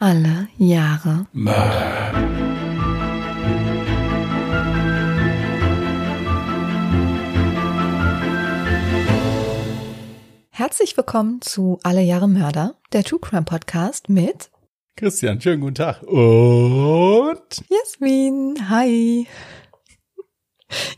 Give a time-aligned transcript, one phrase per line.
[0.00, 2.12] Alle Jahre Mörder.
[10.50, 14.50] Herzlich willkommen zu Alle Jahre Mörder, der True Crime Podcast mit
[14.94, 16.04] Christian, schönen guten Tag.
[16.04, 18.70] Und Jasmin.
[18.70, 19.26] Hi.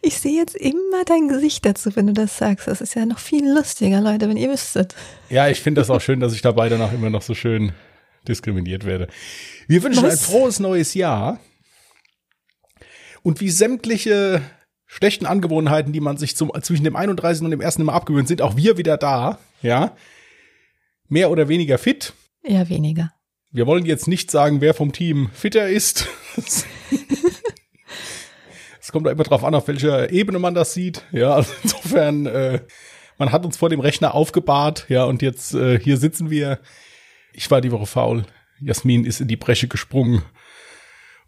[0.02, 2.68] Ich sehe jetzt immer dein Gesicht dazu, wenn du das sagst.
[2.68, 4.94] Das ist ja noch viel lustiger, Leute, wenn ihr wüsstet.
[5.30, 7.72] ja, ich finde das auch schön, dass ich dabei danach immer noch so schön
[8.28, 9.08] diskriminiert werde.
[9.68, 10.12] Wir wünschen Was?
[10.12, 11.40] ein frohes neues Jahr.
[13.22, 14.42] Und wie sämtliche
[14.86, 17.42] schlechten Angewohnheiten, die man sich zum, zwischen dem 31.
[17.44, 17.76] und dem 1.
[17.76, 19.38] immer abgewöhnt, sind auch wir wieder da.
[19.62, 19.96] Ja.
[21.08, 22.12] Mehr oder weniger fit.
[22.42, 23.12] Eher weniger.
[23.52, 26.06] Wir wollen jetzt nicht sagen, wer vom Team fitter ist.
[28.80, 31.04] Es kommt da immer drauf an, auf welcher Ebene man das sieht.
[31.12, 32.60] Ja, also insofern, äh,
[33.18, 36.58] man hat uns vor dem Rechner aufgebahrt, ja, und jetzt äh, hier sitzen wir.
[37.32, 38.24] Ich war die Woche faul.
[38.60, 40.22] Jasmin ist in die Bresche gesprungen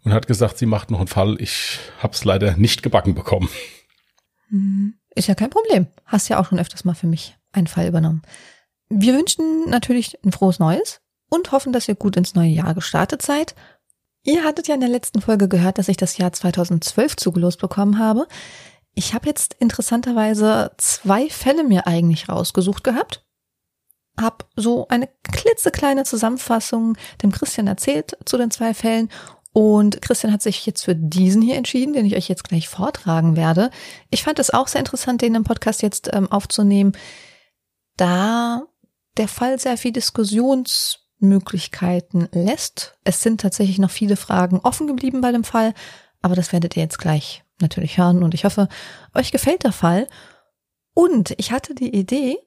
[0.03, 1.37] und hat gesagt, sie macht noch einen Fall.
[1.39, 3.49] Ich hab's leider nicht gebacken bekommen.
[4.49, 5.87] Hm, Ist ja kein Problem.
[6.05, 8.21] Hast ja auch schon öfters mal für mich einen Fall übernommen.
[8.89, 13.21] Wir wünschen natürlich ein frohes Neues und hoffen, dass ihr gut ins neue Jahr gestartet
[13.21, 13.55] seid.
[14.23, 17.99] Ihr hattet ja in der letzten Folge gehört, dass ich das Jahr 2012 zugelost bekommen
[17.99, 18.27] habe.
[18.93, 23.25] Ich habe jetzt interessanterweise zwei Fälle mir eigentlich rausgesucht gehabt.
[24.19, 29.09] Hab so eine klitzekleine Zusammenfassung dem Christian erzählt zu den zwei Fällen
[29.53, 33.37] und Christian hat sich jetzt für diesen hier entschieden, den ich euch jetzt gleich vortragen
[33.37, 33.69] werde.
[34.09, 36.93] Ich fand es auch sehr interessant, den im Podcast jetzt ähm, aufzunehmen,
[37.95, 38.63] da
[39.17, 42.97] der Fall sehr viel Diskussionsmöglichkeiten lässt.
[43.03, 45.75] Es sind tatsächlich noch viele Fragen offen geblieben bei dem Fall,
[46.23, 48.67] aber das werdet ihr jetzt gleich natürlich hören und ich hoffe,
[49.13, 50.07] euch gefällt der Fall.
[50.95, 52.39] Und ich hatte die Idee,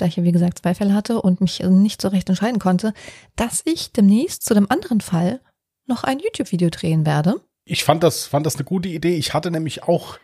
[0.00, 2.94] da ich ja wie gesagt zwei Fälle hatte und mich nicht so recht entscheiden konnte,
[3.36, 5.40] dass ich demnächst zu dem anderen Fall
[5.86, 7.40] noch ein YouTube-Video drehen werde.
[7.64, 9.16] Ich fand das, fand das eine gute Idee.
[9.16, 10.18] Ich hatte nämlich auch,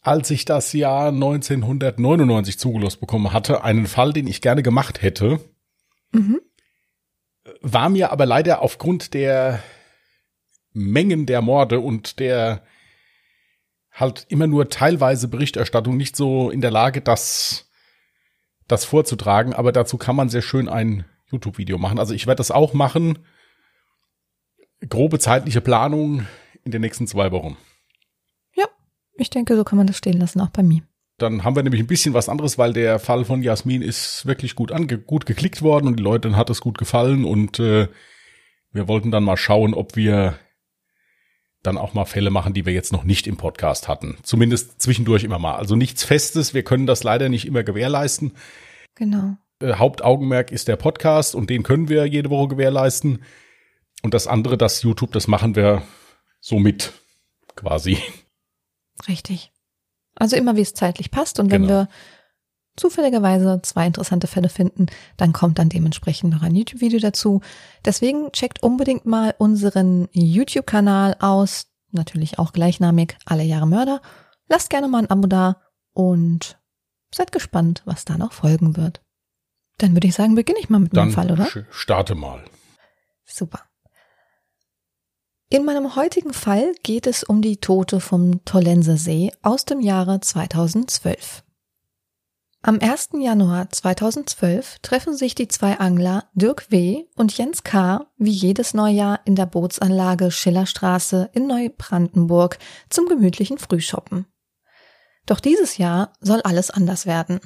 [0.00, 5.40] als ich das Jahr 1999 zugelost bekommen hatte, einen Fall, den ich gerne gemacht hätte.
[6.12, 6.40] Mhm.
[7.62, 9.62] war mir aber leider aufgrund der
[10.72, 12.64] Mengen der Morde und der
[13.92, 17.69] halt immer nur teilweise Berichterstattung nicht so in der Lage, das,
[18.70, 19.52] das vorzutragen.
[19.52, 21.98] Aber dazu kann man sehr schön ein YouTube-Video machen.
[21.98, 23.18] Also ich werde das auch machen.
[24.88, 26.26] Grobe zeitliche Planung
[26.64, 27.56] in den nächsten zwei Wochen.
[28.54, 28.66] Ja,
[29.14, 30.82] ich denke, so kann man das stehen lassen, auch bei mir.
[31.18, 34.54] Dann haben wir nämlich ein bisschen was anderes, weil der Fall von Jasmin ist wirklich
[34.54, 37.88] gut ange gut geklickt worden und die Leuten hat es gut gefallen und äh,
[38.72, 40.38] wir wollten dann mal schauen, ob wir
[41.62, 44.16] dann auch mal Fälle machen, die wir jetzt noch nicht im Podcast hatten.
[44.22, 45.56] Zumindest zwischendurch immer mal.
[45.56, 46.54] Also nichts Festes.
[46.54, 48.32] Wir können das leider nicht immer gewährleisten.
[48.94, 49.36] Genau.
[49.60, 53.22] Äh, Hauptaugenmerk ist der Podcast und den können wir jede Woche gewährleisten.
[54.02, 55.82] Und das andere, das YouTube, das machen wir
[56.40, 56.92] so mit,
[57.56, 57.98] quasi.
[59.06, 59.52] Richtig.
[60.16, 61.74] Also immer wie es zeitlich passt und wenn Genau.
[61.82, 61.88] wir
[62.76, 64.86] zufälligerweise zwei interessante Fälle finden,
[65.16, 67.40] dann kommt dann dementsprechend noch ein YouTube-Video dazu.
[67.84, 74.00] Deswegen checkt unbedingt mal unseren YouTube-Kanal aus, natürlich auch gleichnamig Alle Jahre Mörder.
[74.48, 76.58] Lasst gerne mal ein Abo da und
[77.14, 79.02] seid gespannt, was da noch folgen wird.
[79.78, 81.46] Dann würde ich sagen, beginne ich mal mit meinem Fall, oder?
[81.70, 82.44] starte mal.
[83.24, 83.60] Super.
[85.48, 90.20] In meinem heutigen Fall geht es um die Tote vom Tollenser See aus dem Jahre
[90.20, 91.42] 2012.
[92.62, 93.10] Am 1.
[93.14, 97.06] Januar 2012 treffen sich die zwei Angler Dirk W.
[97.16, 98.06] und Jens K.
[98.18, 102.58] wie jedes Neujahr in der Bootsanlage Schillerstraße in Neubrandenburg
[102.90, 104.26] zum gemütlichen Frühschoppen.
[105.24, 107.40] Doch dieses Jahr soll alles anders werden.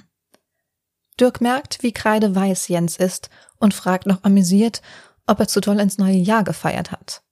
[1.20, 4.82] Dirk merkt, wie kreideweiß Jens ist und fragt noch amüsiert,
[5.28, 7.22] ob er zu doll ins neue Jahr gefeiert hat.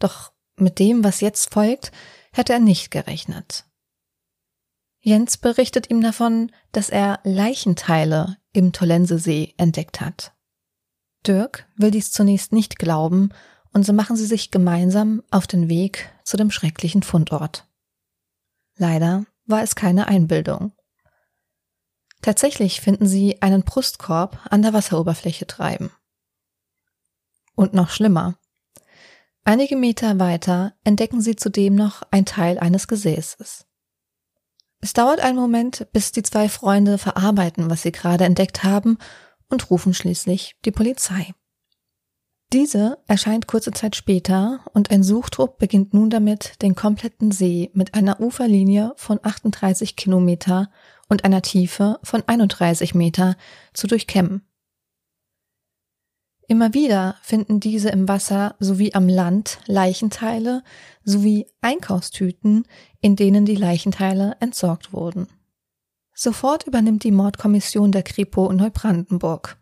[0.00, 1.92] Doch mit dem, was jetzt folgt,
[2.32, 3.66] hätte er nicht gerechnet.
[5.06, 10.32] Jens berichtet ihm davon, dass er Leichenteile im Tollensesee entdeckt hat.
[11.26, 13.28] Dirk will dies zunächst nicht glauben
[13.74, 17.68] und so machen sie sich gemeinsam auf den Weg zu dem schrecklichen Fundort.
[18.78, 20.72] Leider war es keine Einbildung.
[22.22, 25.90] Tatsächlich finden sie einen Brustkorb an der Wasseroberfläche treiben.
[27.54, 28.38] Und noch schlimmer.
[29.44, 33.66] Einige Meter weiter entdecken sie zudem noch ein Teil eines Gesäßes.
[34.84, 38.98] Es dauert einen Moment, bis die zwei Freunde verarbeiten, was sie gerade entdeckt haben
[39.48, 41.32] und rufen schließlich die Polizei.
[42.52, 47.94] Diese erscheint kurze Zeit später und ein Suchtrupp beginnt nun damit, den kompletten See mit
[47.94, 50.70] einer Uferlinie von 38 Kilometer
[51.08, 53.36] und einer Tiefe von 31 Meter
[53.72, 54.42] zu durchkämmen.
[56.46, 60.62] Immer wieder finden diese im Wasser sowie am Land Leichenteile
[61.02, 62.66] sowie Einkaufstüten,
[63.00, 65.28] in denen die Leichenteile entsorgt wurden.
[66.14, 69.56] Sofort übernimmt die Mordkommission der Kripo in Neubrandenburg.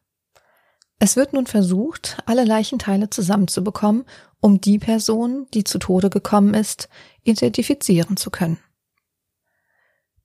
[0.99, 4.05] Es wird nun versucht, alle Leichenteile zusammenzubekommen,
[4.41, 6.89] um die Person, die zu Tode gekommen ist,
[7.23, 8.59] identifizieren zu können.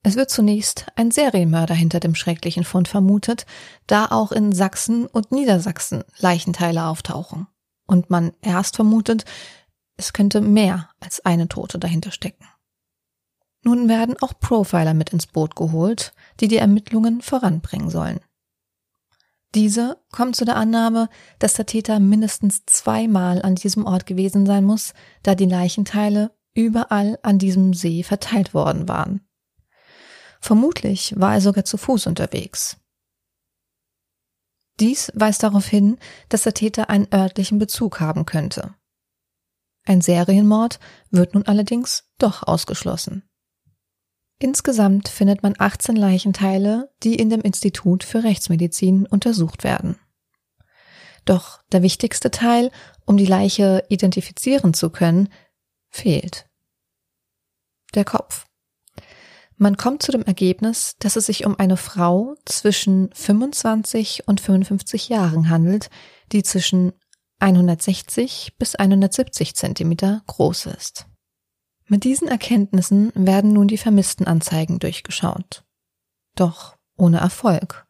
[0.08, 3.46] Es wird zunächst ein Serienmörder hinter dem schrecklichen Fund vermutet,
[3.88, 7.48] da auch in Sachsen und Niedersachsen Leichenteile auftauchen
[7.88, 9.26] und man erst vermutet,
[9.98, 12.46] es könnte mehr als eine Tote dahinter stecken.
[13.66, 18.22] Nun werden auch Profiler mit ins Boot geholt, die die Ermittlungen voranbringen sollen.
[19.56, 21.10] Diese kommen zu der Annahme,
[21.40, 24.94] dass der Täter mindestens zweimal an diesem Ort gewesen sein muss,
[25.24, 29.27] da die Leichenteile überall an diesem See verteilt worden waren.
[30.48, 32.78] Vermutlich war er sogar zu Fuß unterwegs.
[34.80, 35.98] Dies weist darauf hin,
[36.30, 38.74] dass der Täter einen örtlichen Bezug haben könnte.
[39.84, 40.80] Ein Serienmord
[41.12, 43.28] wird nun allerdings doch ausgeschlossen.
[44.40, 50.00] Insgesamt findet man 18 Leichenteile, die in dem Institut für Rechtsmedizin untersucht werden.
[51.26, 52.72] Doch der wichtigste Teil,
[53.06, 55.28] um die Leiche identifizieren zu können,
[55.90, 56.50] fehlt.
[57.96, 58.47] Der Kopf.
[59.58, 65.10] Man kommt zu dem Ergebnis, dass es sich um eine Frau zwischen 25 und 55
[65.10, 65.90] Jahren handelt,
[66.32, 66.94] die zwischen
[67.40, 71.08] 160 bis 170 Zentimeter groß ist.
[71.88, 75.64] Mit diesen Erkenntnissen werden nun die Vermisstenanzeigen durchgeschaut.
[76.36, 77.88] Doch ohne Erfolg.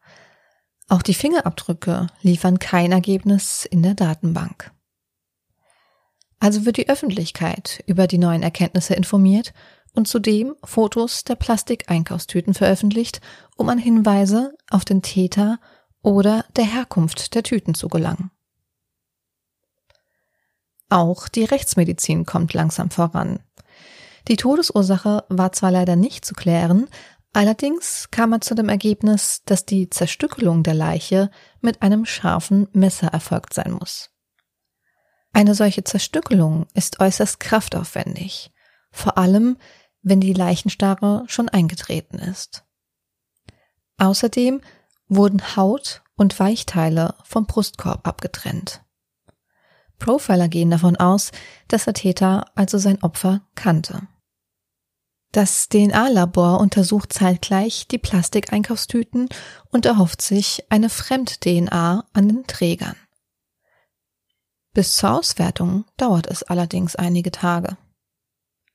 [0.88, 4.72] Auch die Fingerabdrücke liefern kein Ergebnis in der Datenbank.
[6.40, 9.52] Also wird die Öffentlichkeit über die neuen Erkenntnisse informiert
[9.98, 13.20] und zudem Fotos der Plastikeinkaufstüten veröffentlicht,
[13.56, 15.58] um an Hinweise auf den Täter
[16.02, 18.30] oder der Herkunft der Tüten zu gelangen.
[20.88, 23.40] Auch die Rechtsmedizin kommt langsam voran.
[24.28, 26.88] Die Todesursache war zwar leider nicht zu klären,
[27.32, 31.28] allerdings kam er zu dem Ergebnis, dass die Zerstückelung der Leiche
[31.60, 34.10] mit einem scharfen Messer erfolgt sein muss.
[35.32, 38.52] Eine solche Zerstückelung ist äußerst kraftaufwendig,
[38.92, 39.56] vor allem
[40.02, 42.64] wenn die Leichenstarre schon eingetreten ist.
[43.98, 44.60] Außerdem
[45.08, 48.82] wurden Haut und Weichteile vom Brustkorb abgetrennt.
[49.98, 51.32] Profiler gehen davon aus,
[51.66, 54.06] dass der Täter also sein Opfer kannte.
[55.32, 59.28] Das DNA-Labor untersucht zeitgleich die Plastikeinkaufstüten
[59.70, 62.96] und erhofft sich eine Fremd-DNA an den Trägern.
[64.72, 67.76] Bis zur Auswertung dauert es allerdings einige Tage.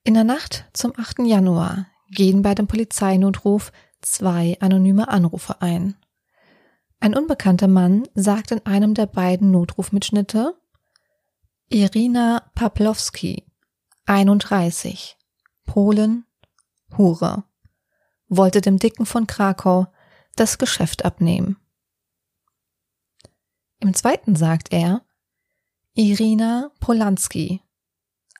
[0.05, 1.19] In der Nacht zum 8.
[1.19, 3.71] Januar gehen bei dem Polizeinotruf
[4.01, 5.95] zwei anonyme Anrufe ein.
[6.99, 10.57] Ein unbekannter Mann sagt in einem der beiden Notrufmitschnitte
[11.69, 13.45] Irina Paplowski,
[14.05, 15.17] 31,
[15.63, 16.25] Polen,
[16.97, 17.45] Hure,
[18.27, 19.87] wollte dem Dicken von Krakau
[20.35, 21.55] das Geschäft abnehmen.
[23.79, 25.05] Im zweiten sagt er
[25.93, 27.61] Irina Polanski,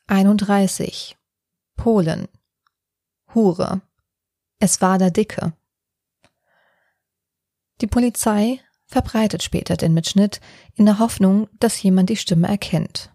[0.08, 1.18] 31,
[1.76, 2.28] Polen.
[3.34, 3.82] Hure.
[4.60, 5.54] Es war der Dicke.
[7.82, 10.40] Die Polizei verbreitet später den Mitschnitt
[10.76, 13.12] in der Hoffnung, dass jemand die Stimme erkennt.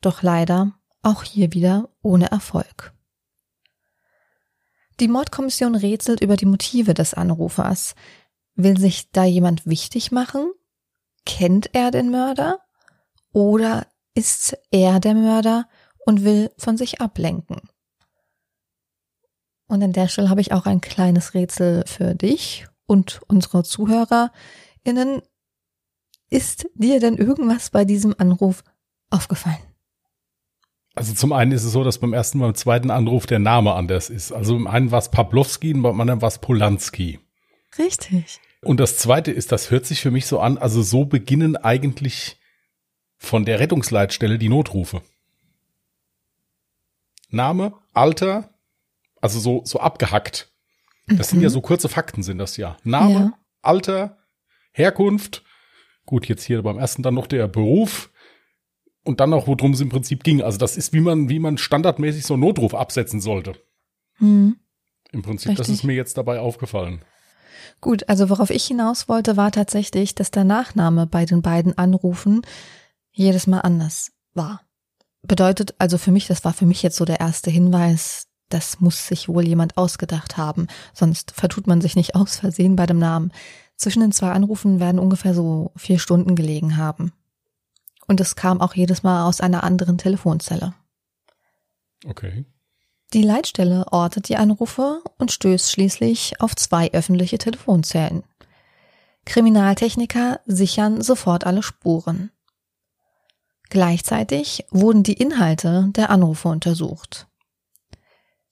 [0.00, 0.72] Doch leider
[1.02, 2.92] auch hier wieder ohne Erfolg.
[5.00, 7.94] Die Mordkommission rätselt über die Motive des Anrufers.
[8.54, 10.52] Will sich da jemand wichtig machen?
[11.26, 12.60] Kennt er den Mörder?
[13.32, 15.68] Oder ist er der Mörder
[16.06, 17.60] und will von sich ablenken?
[19.74, 25.20] Und an der Stelle habe ich auch ein kleines Rätsel für dich und unsere ZuhörerInnen.
[26.30, 28.62] Ist dir denn irgendwas bei diesem Anruf
[29.10, 29.58] aufgefallen?
[30.94, 34.10] Also zum einen ist es so, dass beim ersten beim zweiten Anruf der Name anders
[34.10, 34.30] ist.
[34.30, 37.18] Also im einen war es Pawlowski und beim anderen war es Polanski.
[37.76, 38.38] Richtig.
[38.62, 42.38] Und das zweite ist, das hört sich für mich so an, also so beginnen eigentlich
[43.16, 45.02] von der Rettungsleitstelle die Notrufe.
[47.30, 48.53] Name, Alter,
[49.24, 50.52] also so, so abgehackt.
[51.06, 51.22] Das mhm.
[51.36, 52.76] sind ja so kurze Fakten, sind das ja.
[52.84, 53.32] Name, ja.
[53.62, 54.18] Alter,
[54.72, 55.42] Herkunft.
[56.04, 58.10] Gut, jetzt hier beim ersten dann noch der Beruf.
[59.02, 60.42] Und dann noch, worum es im Prinzip ging.
[60.42, 63.54] Also das ist, wie man, wie man standardmäßig so einen Notruf absetzen sollte.
[64.18, 64.56] Mhm.
[65.10, 65.66] Im Prinzip, Richtig.
[65.66, 67.00] das ist mir jetzt dabei aufgefallen.
[67.80, 72.42] Gut, also worauf ich hinaus wollte, war tatsächlich, dass der Nachname bei den beiden Anrufen
[73.10, 74.60] jedes Mal anders war.
[75.22, 79.06] Bedeutet also für mich, das war für mich jetzt so der erste Hinweis, das muss
[79.06, 83.32] sich wohl jemand ausgedacht haben, sonst vertut man sich nicht aus Versehen bei dem Namen.
[83.76, 87.12] Zwischen den zwei Anrufen werden ungefähr so vier Stunden gelegen haben.
[88.06, 90.74] Und es kam auch jedes Mal aus einer anderen Telefonzelle.
[92.06, 92.44] Okay.
[93.12, 98.24] Die Leitstelle ortet die Anrufe und stößt schließlich auf zwei öffentliche Telefonzellen.
[99.24, 102.30] Kriminaltechniker sichern sofort alle Spuren.
[103.70, 107.26] Gleichzeitig wurden die Inhalte der Anrufe untersucht.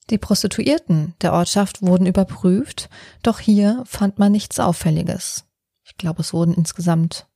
[0.09, 2.89] Die Prostituierten der Ortschaft wurden überprüft,
[3.21, 5.45] doch hier fand man nichts Auffälliges.
[5.83, 7.27] Ich glaube, es wurden insgesamt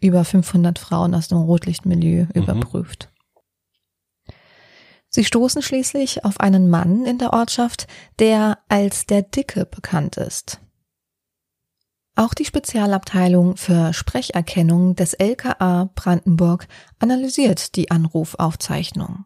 [0.00, 2.30] über 500 Frauen aus dem Rotlichtmilieu mhm.
[2.42, 3.10] überprüft.
[5.08, 7.86] Sie stoßen schließlich auf einen Mann in der Ortschaft,
[8.18, 10.60] der als der Dicke bekannt ist.
[12.14, 16.66] Auch die Spezialabteilung für Sprecherkennung des LKA Brandenburg
[16.98, 19.24] analysiert die Anrufaufzeichnung.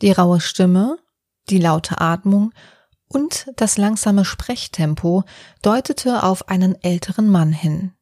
[0.00, 0.98] Die raue Stimme,
[1.50, 2.52] die laute Atmung
[3.08, 5.24] und das langsame Sprechtempo
[5.62, 7.92] deutete auf einen älteren Mann hin.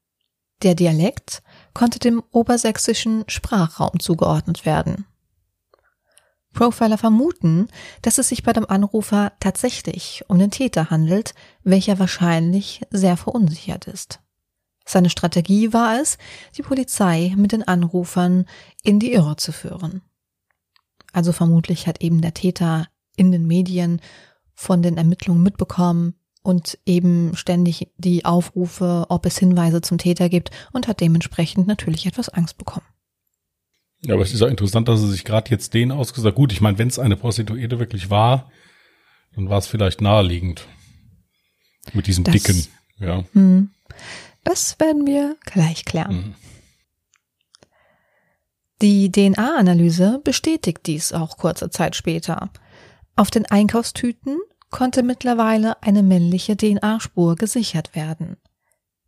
[0.63, 1.43] Der Dialekt
[1.75, 5.07] konnte dem obersächsischen Sprachraum zugeordnet werden.
[6.53, 7.69] Profiler vermuten,
[8.03, 11.35] dass es sich bei dem Anrufer tatsächlich um den Täter handelt,
[11.65, 14.21] welcher wahrscheinlich sehr verunsichert ist.
[14.85, 16.19] Seine Strategie war es,
[16.57, 18.47] die Polizei mit den Anrufern
[18.83, 20.03] in die Irre zu führen.
[21.13, 22.87] Also vermutlich hat eben der Täter
[23.23, 24.01] in den Medien
[24.55, 30.51] von den Ermittlungen mitbekommen und eben ständig die Aufrufe, ob es Hinweise zum Täter gibt
[30.73, 32.87] und hat dementsprechend natürlich etwas Angst bekommen.
[34.05, 36.35] Ja, aber es ist auch interessant, dass er sich gerade jetzt den ausgesagt.
[36.35, 38.51] Gut, ich meine, wenn es eine Prostituierte wirklich war,
[39.37, 40.67] dann war es vielleicht naheliegend.
[41.93, 42.67] Mit diesem das, dicken,
[42.99, 43.25] ja.
[43.33, 43.71] Hm.
[44.43, 46.17] Das werden wir gleich klären.
[46.17, 46.35] Mhm.
[48.83, 52.51] Die DNA-Analyse bestätigt dies auch kurze Zeit später.
[53.17, 54.39] Auf den Einkaufstüten
[54.71, 58.37] konnte mittlerweile eine männliche DNA-Spur gesichert werden.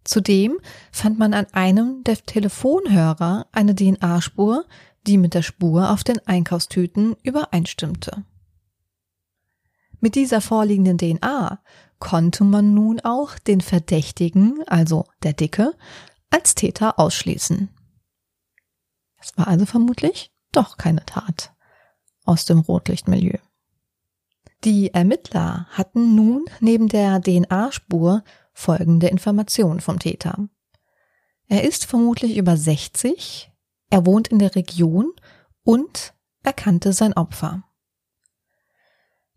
[0.04, 0.58] Zudem
[0.92, 4.66] fand man an einem der Telefonhörer eine DNA-Spur,
[5.06, 8.24] die mit der Spur auf den Einkaufstüten übereinstimmte.
[10.00, 11.62] Mit dieser vorliegenden DNA
[11.98, 15.74] konnte man nun auch den Verdächtigen, also der Dicke,
[16.28, 17.70] als Täter ausschließen.
[19.18, 21.54] Es war also vermutlich doch keine Tat
[22.26, 23.38] aus dem Rotlichtmilieu.
[24.64, 30.48] Die Ermittler hatten nun neben der DNA-Spur folgende Information vom Täter.
[31.48, 33.52] Er ist vermutlich über 60,
[33.90, 35.12] er wohnt in der Region
[35.64, 37.64] und er kannte sein Opfer.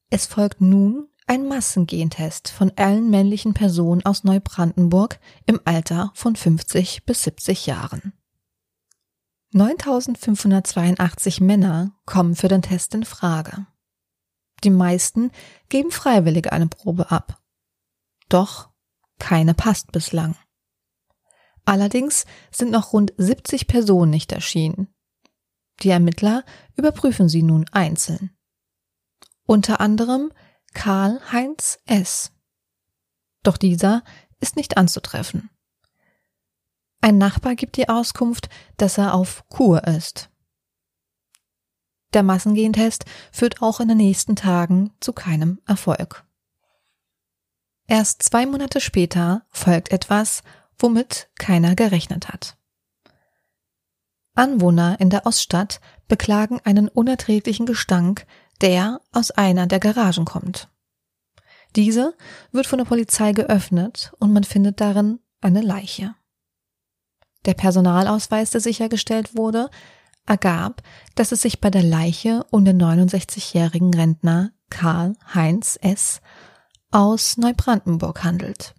[0.10, 7.06] Es folgt nun ein Massengentest von allen männlichen Personen aus Neubrandenburg im Alter von 50
[7.06, 8.14] bis 70 Jahren.
[9.52, 13.68] 9582 Männer kommen für den Test in Frage.
[14.64, 15.32] Die meisten
[15.70, 17.42] geben freiwillig eine Probe ab.
[18.30, 18.70] Doch
[19.20, 20.36] keine passt bislang.
[21.66, 24.88] Allerdings sind noch rund 70 Personen nicht erschienen.
[25.82, 26.44] Die Ermittler
[26.76, 28.32] überprüfen sie nun einzeln.
[29.46, 30.32] Unter anderem
[30.74, 32.32] Karl-Heinz S.
[33.44, 34.04] Doch dieser
[34.40, 35.50] ist nicht anzutreffen.
[37.02, 40.30] Ein Nachbar gibt die Auskunft, dass er auf Kur ist.
[42.14, 46.24] Der Massengentest führt auch in den nächsten Tagen zu keinem Erfolg.
[47.88, 50.44] Erst zwei Monate später folgt etwas,
[50.78, 52.58] womit keiner gerechnet hat.
[54.36, 58.28] Anwohner in der Oststadt beklagen einen unerträglichen Gestank,
[58.62, 60.70] der aus einer der Garagen kommt.
[61.76, 62.16] Diese
[62.52, 66.16] wird von der Polizei geöffnet und man findet darin eine Leiche.
[67.46, 69.70] Der Personalausweis, der sichergestellt wurde,
[70.28, 70.84] ergab,
[71.16, 76.22] dass es sich bei der Leiche um den 69-jährigen Rentner Karl Heinz S
[76.92, 78.76] aus Neubrandenburg handelt.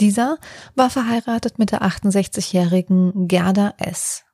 [0.00, 0.38] Dieser
[0.74, 4.24] war verheiratet mit der 68-jährigen Gerda S.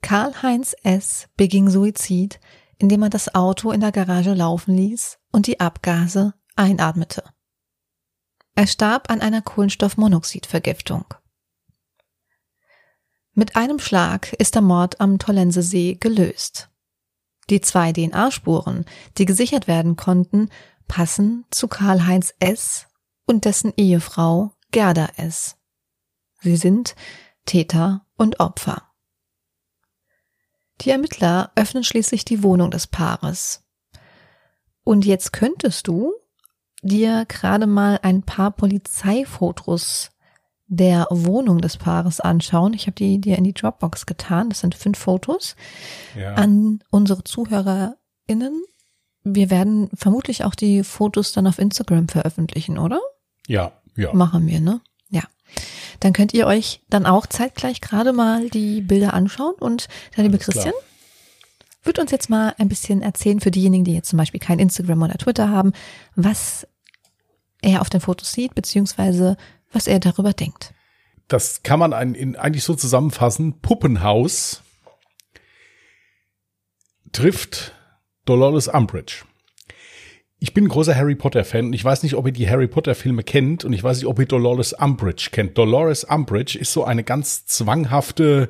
[0.00, 1.28] Karl-Heinz S.
[1.36, 2.40] beging Suizid,
[2.78, 7.22] indem er das Auto in der Garage laufen ließ und die Abgase einatmete.
[8.54, 11.14] Er starb an einer Kohlenstoffmonoxidvergiftung.
[13.34, 16.68] Mit einem Schlag ist der Mord am Tollensesee gelöst.
[17.48, 18.84] Die zwei DNA-Spuren,
[19.16, 20.50] die gesichert werden konnten,
[20.86, 22.88] passen zu Karl-Heinz S.
[23.26, 25.56] und dessen Ehefrau Gerda S.
[26.40, 26.94] Sie sind
[27.46, 28.82] Täter und Opfer.
[30.82, 33.64] Die Ermittler öffnen schließlich die Wohnung des Paares.
[34.84, 36.12] Und jetzt könntest du
[36.82, 40.11] dir gerade mal ein paar Polizeifotos
[40.74, 42.72] der Wohnung des Paares anschauen.
[42.72, 44.48] Ich habe die dir in die Dropbox getan.
[44.48, 45.54] Das sind fünf Fotos
[46.18, 46.32] ja.
[46.32, 48.64] an unsere ZuhörerInnen.
[49.22, 53.00] Wir werden vermutlich auch die Fotos dann auf Instagram veröffentlichen, oder?
[53.46, 54.14] Ja, ja.
[54.14, 54.80] Machen wir, ne?
[55.10, 55.24] Ja.
[56.00, 60.36] dann könnt ihr euch dann auch zeitgleich gerade mal die Bilder anschauen und der liebe
[60.36, 60.64] Alles klar.
[60.64, 60.82] Christian
[61.82, 65.02] wird uns jetzt mal ein bisschen erzählen für diejenigen, die jetzt zum Beispiel kein Instagram
[65.02, 65.72] oder Twitter haben,
[66.14, 66.66] was
[67.60, 69.36] er auf den Fotos sieht, beziehungsweise
[69.72, 70.74] was er darüber denkt.
[71.28, 73.60] Das kann man eigentlich so zusammenfassen.
[73.60, 74.62] Puppenhaus
[77.12, 77.74] trifft
[78.24, 79.24] Dolores Umbridge.
[80.38, 82.66] Ich bin ein großer Harry Potter Fan und ich weiß nicht, ob ihr die Harry
[82.66, 85.56] Potter Filme kennt und ich weiß nicht, ob ihr Dolores Umbridge kennt.
[85.56, 88.48] Dolores Umbridge ist so eine ganz zwanghafte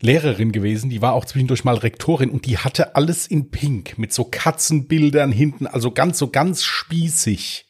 [0.00, 4.12] Lehrerin gewesen, die war auch zwischendurch mal Rektorin und die hatte alles in Pink mit
[4.12, 7.66] so Katzenbildern hinten, also ganz so ganz spießig.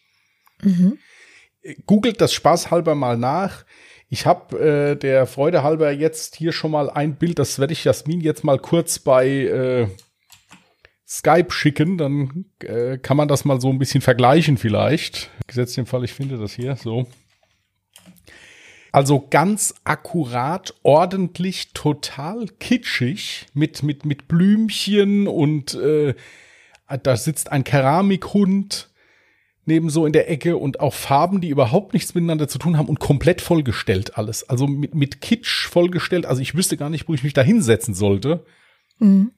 [1.86, 3.64] Googelt das spaßhalber mal nach.
[4.08, 7.84] Ich habe äh, der Freude halber jetzt hier schon mal ein Bild, das werde ich
[7.84, 9.88] Jasmin jetzt mal kurz bei äh,
[11.06, 15.30] Skype schicken, dann äh, kann man das mal so ein bisschen vergleichen vielleicht.
[15.46, 17.06] Gesetzt den Fall, ich finde das hier so.
[18.92, 26.14] Also ganz akkurat, ordentlich, total kitschig mit mit mit Blümchen und äh,
[27.02, 28.88] da sitzt ein Keramikhund
[29.68, 32.88] neben so in der Ecke und auch Farben, die überhaupt nichts miteinander zu tun haben
[32.88, 34.48] und komplett vollgestellt alles.
[34.48, 36.26] Also mit mit Kitsch vollgestellt.
[36.26, 38.44] Also ich wüsste gar nicht, wo ich mich da hinsetzen sollte
[38.98, 39.30] Mhm.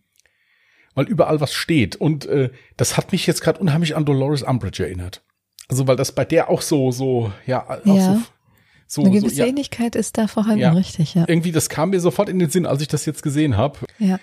[0.94, 1.96] weil überall was steht.
[1.96, 5.22] Und äh, das hat mich jetzt gerade unheimlich an Dolores Umbridge erinnert.
[5.68, 8.14] Also weil das bei der auch so, so, ja, auch Ja.
[8.14, 8.22] so,
[8.86, 10.72] so, Eine so gewisse ja, Ähnlichkeit ist da vorhanden, Ja.
[10.72, 11.24] richtig, ja.
[11.28, 13.78] irgendwie, das kam mir sofort in den Sinn, als ich das jetzt gesehen habe.
[13.98, 14.18] ja.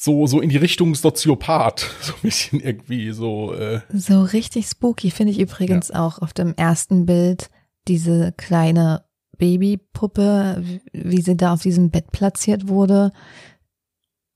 [0.00, 1.90] So, so in die Richtung Soziopath.
[2.02, 6.54] So ein bisschen irgendwie so, äh, So richtig spooky finde ich übrigens auch auf dem
[6.56, 7.50] ersten Bild
[7.88, 9.04] diese kleine
[9.38, 10.62] Babypuppe,
[10.92, 13.12] wie- sie da auf diesem Bett platziert wurde,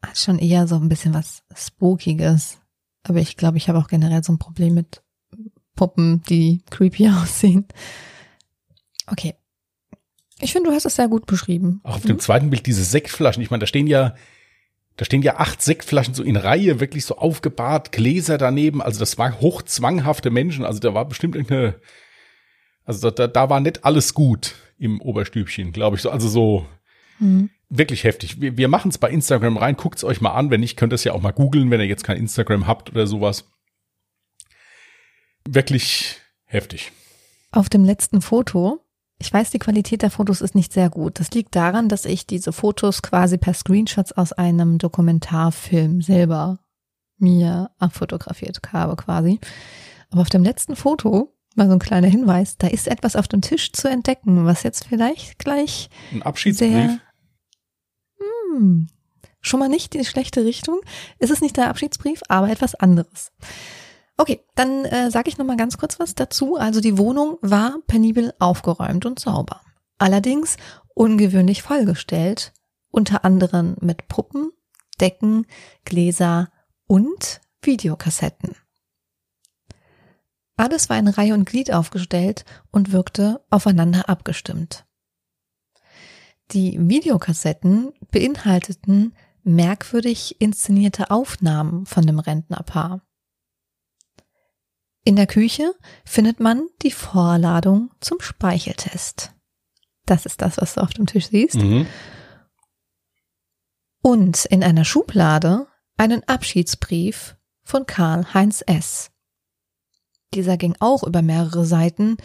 [0.04, 2.58] hat schon eher so ein bisschen was Spookiges.
[3.04, 5.02] Aber ich glaube, ich habe auch generell so ein Problem mit
[5.76, 7.66] Puppen, die creepy aussehen.
[9.06, 9.34] Okay.
[10.40, 11.80] Ich finde, du hast es sehr gut beschrieben.
[11.84, 13.42] auch auf dem zweiten Bild diese Sektflaschen.
[13.44, 14.14] Ich meine, da stehen ja,
[14.96, 18.82] da stehen ja acht Sektflaschen so in Reihe, wirklich so aufgebahrt, Gläser daneben.
[18.82, 20.64] Also das war hochzwanghafte Menschen.
[20.64, 21.80] Also da war bestimmt irgendeine,
[22.84, 26.02] also da, da, war nicht alles gut im Oberstübchen, glaube ich.
[26.02, 26.66] So, also so
[27.22, 27.50] Mhm.
[27.68, 28.40] wirklich heftig.
[28.40, 30.50] Wir, wir machen es bei Instagram rein, guckt's euch mal an.
[30.50, 32.90] Wenn nicht, könnt ihr es ja auch mal googeln, wenn ihr jetzt kein Instagram habt
[32.90, 33.48] oder sowas.
[35.48, 36.92] Wirklich heftig.
[37.50, 38.84] Auf dem letzten Foto,
[39.22, 41.20] ich weiß, die Qualität der Fotos ist nicht sehr gut.
[41.20, 46.58] Das liegt daran, dass ich diese Fotos quasi per Screenshots aus einem Dokumentarfilm selber
[47.18, 49.38] mir abfotografiert habe quasi.
[50.10, 53.42] Aber auf dem letzten Foto, mal so ein kleiner Hinweis, da ist etwas auf dem
[53.42, 56.70] Tisch zu entdecken, was jetzt vielleicht gleich Ein Abschiedsbrief.
[56.72, 56.98] sehr,
[58.18, 58.88] hm,
[59.40, 60.80] schon mal nicht die schlechte Richtung.
[61.20, 63.30] Es ist nicht der Abschiedsbrief, aber etwas anderes.
[64.16, 66.56] Okay, dann äh, sage ich noch mal ganz kurz was dazu.
[66.56, 69.60] Also die Wohnung war penibel aufgeräumt und sauber.
[69.98, 70.56] Allerdings
[70.94, 72.52] ungewöhnlich vollgestellt,
[72.90, 74.50] unter anderem mit Puppen,
[75.00, 75.46] Decken,
[75.84, 76.50] Gläser
[76.86, 78.56] und Videokassetten.
[80.56, 84.84] Alles war in Reihe und Glied aufgestellt und wirkte aufeinander abgestimmt.
[86.52, 93.00] Die Videokassetten beinhalteten merkwürdig inszenierte Aufnahmen von dem Rentnerpaar.
[95.04, 95.72] In der Küche
[96.04, 99.32] findet man die Vorladung zum Speicheltest.
[100.06, 101.56] Das ist das, was du auf dem Tisch siehst.
[101.56, 101.86] Mhm.
[104.00, 109.10] Und in einer Schublade einen Abschiedsbrief von Karl-Heinz S.
[110.34, 112.16] Dieser ging auch über mehrere Seiten.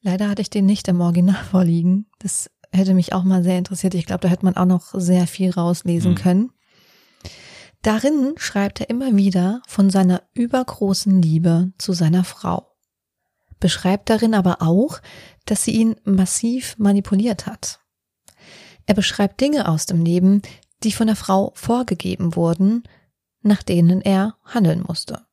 [0.00, 2.06] Leider hatte ich den nicht im Original vorliegen.
[2.18, 3.94] Das hätte mich auch mal sehr interessiert.
[3.94, 6.22] Ich glaube, da hätte man auch noch sehr viel rauslesen Hm.
[6.22, 6.52] können.
[7.88, 12.76] Darin schreibt er immer wieder von seiner übergroßen Liebe zu seiner Frau.
[13.60, 15.00] Beschreibt darin aber auch,
[15.46, 17.80] dass sie ihn massiv manipuliert hat.
[18.84, 20.42] Er beschreibt Dinge aus dem Leben,
[20.82, 22.82] die von der Frau vorgegeben wurden,
[23.40, 25.24] nach denen er handeln musste.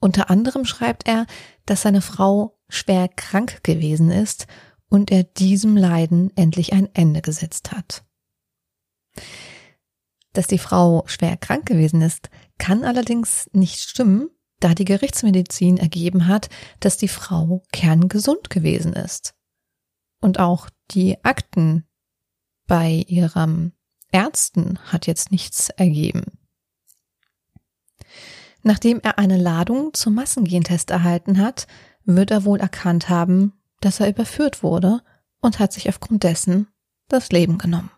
[0.00, 1.24] Unter anderem schreibt er,
[1.64, 4.46] dass seine Frau schwer krank gewesen ist
[4.90, 8.04] und er diesem Leiden endlich ein Ende gesetzt hat.
[10.34, 14.28] Dass die Frau schwer krank gewesen ist, kann allerdings nicht stimmen,
[14.60, 19.34] da die Gerichtsmedizin ergeben hat, dass die Frau kerngesund gewesen ist.
[20.20, 21.84] Und auch die Akten
[22.66, 23.72] bei ihrem
[24.10, 26.38] Ärzten hat jetzt nichts ergeben.
[28.62, 31.66] Nachdem er eine Ladung zum Massengentest erhalten hat,
[32.04, 35.02] wird er wohl erkannt haben, dass er überführt wurde
[35.40, 36.68] und hat sich aufgrund dessen
[37.08, 37.90] das Leben genommen.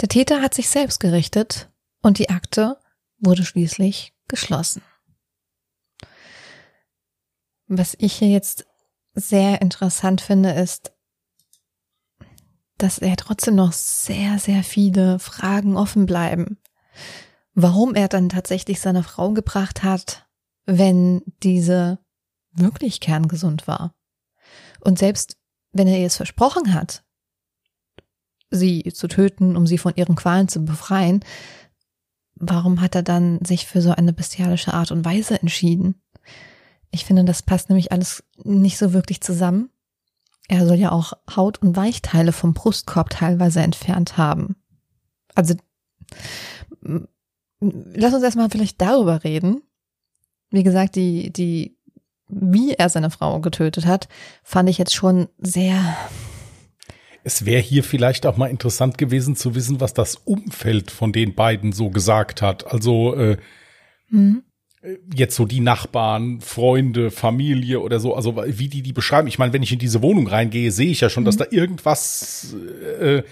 [0.00, 1.70] Der Täter hat sich selbst gerichtet
[2.02, 2.78] und die Akte
[3.18, 4.82] wurde schließlich geschlossen.
[7.66, 8.66] Was ich hier jetzt
[9.14, 10.92] sehr interessant finde, ist,
[12.78, 16.58] dass er trotzdem noch sehr, sehr viele Fragen offen bleiben.
[17.54, 20.26] Warum er dann tatsächlich seine Frau gebracht hat,
[20.66, 21.98] wenn diese
[22.50, 23.94] wirklich kerngesund war.
[24.80, 25.36] Und selbst
[25.72, 27.03] wenn er ihr es versprochen hat,
[28.50, 31.24] sie zu töten, um sie von ihren Qualen zu befreien,
[32.36, 36.00] warum hat er dann sich für so eine bestialische Art und Weise entschieden?
[36.90, 39.70] Ich finde, das passt nämlich alles nicht so wirklich zusammen.
[40.48, 44.56] Er soll ja auch Haut und Weichteile vom Brustkorb teilweise entfernt haben.
[45.34, 45.54] Also,
[47.60, 49.62] lass uns erstmal vielleicht darüber reden.
[50.50, 51.76] Wie gesagt, die, die,
[52.28, 54.08] wie er seine Frau getötet hat,
[54.42, 55.96] fand ich jetzt schon sehr
[57.24, 61.34] es wäre hier vielleicht auch mal interessant gewesen zu wissen, was das Umfeld von den
[61.34, 62.70] beiden so gesagt hat.
[62.70, 63.38] Also äh,
[64.10, 64.42] mhm.
[65.14, 69.26] jetzt so die Nachbarn, Freunde, Familie oder so, also wie die die beschreiben.
[69.26, 71.26] Ich meine, wenn ich in diese Wohnung reingehe, sehe ich ja schon, mhm.
[71.26, 72.54] dass da irgendwas.
[73.00, 73.22] Äh,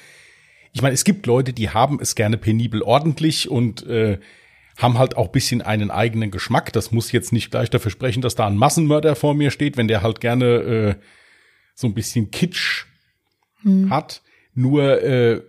[0.73, 4.19] ich meine, es gibt Leute, die haben es gerne penibel ordentlich und äh,
[4.79, 6.73] haben halt auch bisschen einen eigenen Geschmack.
[6.73, 9.87] Das muss jetzt nicht gleich dafür sprechen, dass da ein Massenmörder vor mir steht, wenn
[9.87, 10.95] der halt gerne äh,
[11.75, 12.87] so ein bisschen Kitsch
[13.63, 13.91] hm.
[13.91, 14.23] hat.
[14.55, 15.43] Nur äh,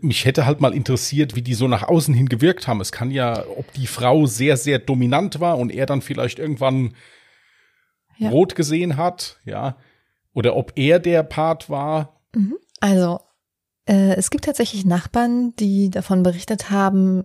[0.00, 2.80] mich hätte halt mal interessiert, wie die so nach außen hin gewirkt haben.
[2.80, 6.94] Es kann ja, ob die Frau sehr, sehr dominant war und er dann vielleicht irgendwann
[8.18, 8.30] ja.
[8.30, 9.76] rot gesehen hat, ja.
[10.32, 12.20] Oder ob er der Part war.
[12.34, 12.56] Mhm.
[12.80, 13.20] Also,
[13.86, 17.24] äh, es gibt tatsächlich Nachbarn, die davon berichtet haben,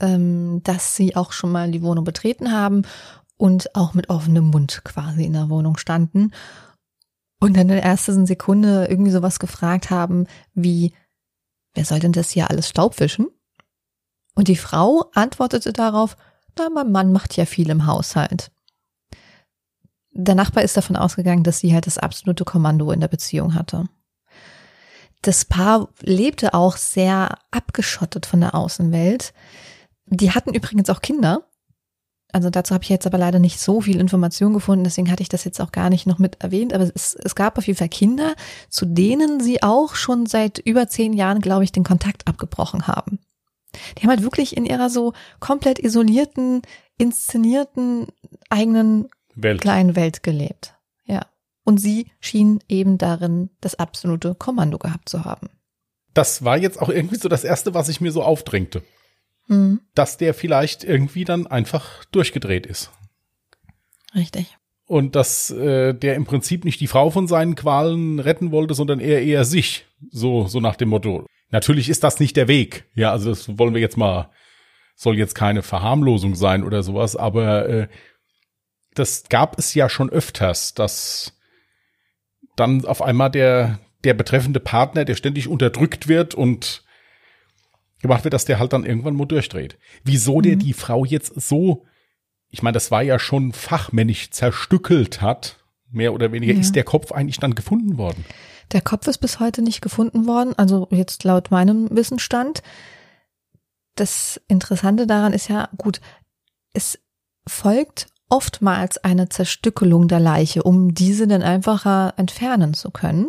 [0.00, 2.82] ähm, dass sie auch schon mal die Wohnung betreten haben
[3.36, 6.32] und auch mit offenem Mund quasi in der Wohnung standen
[7.40, 10.92] und dann in der ersten Sekunde irgendwie sowas gefragt haben wie,
[11.74, 13.28] wer soll denn das hier alles Staubwischen?
[14.34, 16.16] Und die Frau antwortete darauf,
[16.58, 18.50] na, mein Mann macht ja viel im Haushalt.
[20.12, 23.86] Der Nachbar ist davon ausgegangen, dass sie halt das absolute Kommando in der Beziehung hatte.
[25.20, 29.34] Das Paar lebte auch sehr abgeschottet von der Außenwelt.
[30.06, 31.46] Die hatten übrigens auch Kinder,
[32.32, 35.28] also dazu habe ich jetzt aber leider nicht so viel Information gefunden, deswegen hatte ich
[35.28, 36.74] das jetzt auch gar nicht noch mit erwähnt.
[36.74, 38.34] Aber es, es gab auf jeden Fall Kinder,
[38.68, 43.20] zu denen sie auch schon seit über zehn Jahren, glaube ich, den Kontakt abgebrochen haben.
[43.96, 46.62] Die haben halt wirklich in ihrer so komplett isolierten,
[46.98, 48.08] inszenierten
[48.50, 49.60] eigenen Welt.
[49.60, 50.74] kleinen Welt gelebt.
[51.04, 51.26] Ja.
[51.64, 55.48] Und sie schien eben darin das absolute Kommando gehabt zu haben.
[56.14, 58.82] Das war jetzt auch irgendwie so das erste, was ich mir so aufdrängte
[59.46, 59.80] mhm.
[59.94, 62.90] dass der vielleicht irgendwie dann einfach durchgedreht ist.
[64.14, 64.56] Richtig.
[64.86, 69.00] Und dass äh, der im Prinzip nicht die Frau von seinen Qualen retten wollte, sondern
[69.00, 69.86] er eher sich.
[70.10, 71.26] So, so nach dem Motto.
[71.50, 72.84] Natürlich ist das nicht der Weg.
[72.94, 74.30] Ja, also das wollen wir jetzt mal,
[74.94, 77.88] soll jetzt keine Verharmlosung sein oder sowas, aber äh,
[78.94, 81.34] das gab es ja schon öfters, dass
[82.56, 86.84] dann auf einmal der, der betreffende Partner, der ständig unterdrückt wird und
[88.00, 89.78] gemacht wird, dass der halt dann irgendwann mal durchdreht.
[90.04, 90.60] Wieso der mhm.
[90.60, 91.84] die Frau jetzt so,
[92.50, 96.60] ich meine, das war ja schon fachmännisch zerstückelt hat, mehr oder weniger, ja.
[96.60, 98.24] ist der Kopf eigentlich dann gefunden worden?
[98.72, 102.62] Der Kopf ist bis heute nicht gefunden worden, also jetzt laut meinem Wissensstand.
[103.94, 106.00] Das Interessante daran ist ja, gut,
[106.72, 106.98] es
[107.46, 113.28] folgt oftmals eine Zerstückelung der Leiche, um diese dann einfacher entfernen zu können.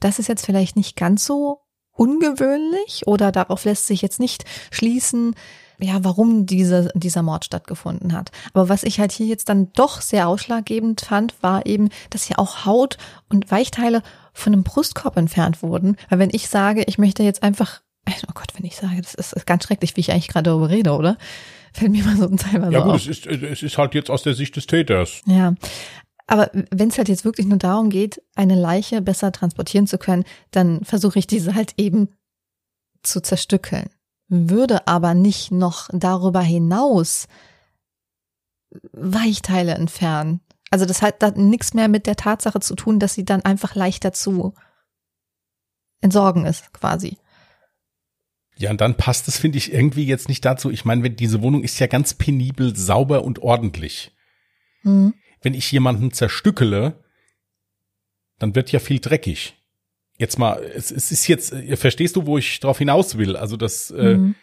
[0.00, 1.63] Das ist jetzt vielleicht nicht ganz so
[1.94, 5.34] ungewöhnlich oder darauf lässt sich jetzt nicht schließen,
[5.80, 8.30] ja, warum diese, dieser Mord stattgefunden hat.
[8.52, 12.38] Aber was ich halt hier jetzt dann doch sehr ausschlaggebend fand, war eben, dass ja
[12.38, 12.96] auch Haut
[13.28, 14.02] und Weichteile
[14.32, 15.96] von dem Brustkorb entfernt wurden.
[16.08, 19.46] Weil wenn ich sage, ich möchte jetzt einfach, oh Gott, wenn ich sage, das ist
[19.46, 21.16] ganz schrecklich, wie ich eigentlich gerade darüber rede, oder?
[21.72, 23.00] Fällt mir mal so ein Teil Ja gut, auf.
[23.00, 25.22] es ist, es ist halt jetzt aus der Sicht des Täters.
[25.26, 25.54] Ja,
[26.26, 30.24] aber wenn es halt jetzt wirklich nur darum geht, eine Leiche besser transportieren zu können,
[30.50, 32.08] dann versuche ich diese halt eben
[33.02, 33.90] zu zerstückeln.
[34.28, 37.28] Würde aber nicht noch darüber hinaus
[38.92, 40.40] Weichteile entfernen.
[40.70, 43.74] Also das hat dann nichts mehr mit der Tatsache zu tun, dass sie dann einfach
[43.74, 44.54] leichter zu
[46.00, 47.18] entsorgen ist, quasi.
[48.56, 50.70] Ja, und dann passt es, finde ich, irgendwie jetzt nicht dazu.
[50.70, 54.12] Ich meine, wenn diese Wohnung ist ja ganz penibel, sauber und ordentlich.
[54.82, 55.12] Mhm
[55.44, 57.04] wenn ich jemanden zerstückele,
[58.38, 59.54] dann wird ja viel dreckig.
[60.18, 63.36] Jetzt mal, es, es ist jetzt, äh, verstehst du, wo ich drauf hinaus will?
[63.36, 64.34] Also das, äh, mhm.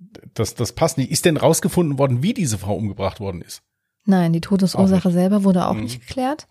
[0.00, 1.10] äh, das, das passt nicht.
[1.10, 3.62] Ist denn rausgefunden worden, wie diese Frau umgebracht worden ist?
[4.04, 5.82] Nein, die Todesursache selber wurde auch mhm.
[5.82, 6.48] nicht geklärt.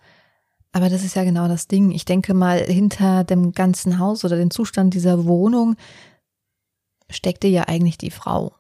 [0.71, 1.91] Aber das ist ja genau das Ding.
[1.91, 5.75] Ich denke mal, hinter dem ganzen Haus oder dem Zustand dieser Wohnung
[7.09, 8.53] steckte ja eigentlich die Frau.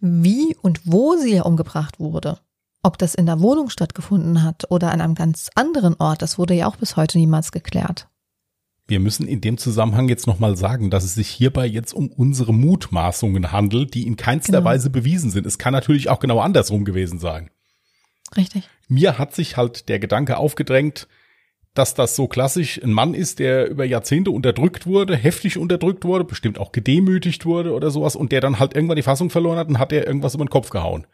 [0.00, 2.38] Wie und wo sie ja umgebracht wurde,
[2.84, 6.52] Ob das in der Wohnung stattgefunden hat oder an einem ganz anderen Ort, das wurde
[6.52, 8.08] ja auch bis heute niemals geklärt.
[8.86, 12.52] Wir müssen in dem Zusammenhang jetzt nochmal sagen, dass es sich hierbei jetzt um unsere
[12.52, 14.66] Mutmaßungen handelt, die in keinster genau.
[14.66, 15.46] Weise bewiesen sind.
[15.46, 17.48] Es kann natürlich auch genau andersrum gewesen sein.
[18.36, 18.68] Richtig.
[18.86, 21.08] Mir hat sich halt der Gedanke aufgedrängt,
[21.72, 26.24] dass das so klassisch ein Mann ist, der über Jahrzehnte unterdrückt wurde, heftig unterdrückt wurde,
[26.24, 29.68] bestimmt auch gedemütigt wurde oder sowas und der dann halt irgendwann die Fassung verloren hat
[29.68, 31.06] und hat er irgendwas über den Kopf gehauen.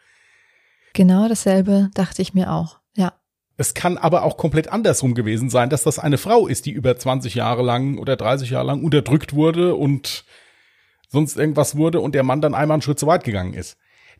[0.92, 3.12] Genau dasselbe dachte ich mir auch, ja.
[3.56, 6.96] Es kann aber auch komplett andersrum gewesen sein, dass das eine Frau ist, die über
[6.96, 10.24] 20 Jahre lang oder 30 Jahre lang unterdrückt wurde und
[11.08, 13.76] sonst irgendwas wurde und der Mann dann einmal einen Schritt zu weit gegangen ist.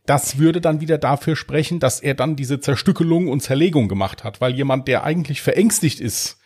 [0.07, 4.41] Das würde dann wieder dafür sprechen, dass er dann diese Zerstückelung und Zerlegung gemacht hat,
[4.41, 6.39] weil jemand, der eigentlich verängstigt ist,